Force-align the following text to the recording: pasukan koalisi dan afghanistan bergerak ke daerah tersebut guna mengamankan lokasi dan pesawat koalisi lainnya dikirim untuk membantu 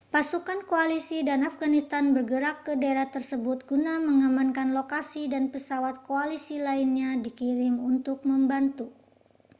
pasukan 0.13 0.59
koalisi 0.71 1.17
dan 1.29 1.41
afghanistan 1.51 2.05
bergerak 2.17 2.57
ke 2.65 2.73
daerah 2.81 3.05
tersebut 3.15 3.57
guna 3.69 3.93
mengamankan 4.09 4.69
lokasi 4.77 5.23
dan 5.33 5.43
pesawat 5.53 5.95
koalisi 6.09 6.55
lainnya 6.67 7.09
dikirim 7.25 7.75
untuk 7.91 8.17
membantu 8.29 8.87